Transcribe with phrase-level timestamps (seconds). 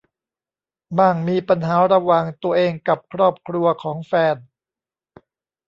[0.97, 4.35] บ้างมีปัญหาระหว่างตัวเองกับครอบครัวของแฟน